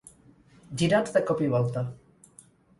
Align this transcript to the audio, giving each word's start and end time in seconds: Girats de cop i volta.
Girats 0.83 1.15
de 1.19 1.23
cop 1.29 1.45
i 1.49 1.53
volta. 1.53 1.87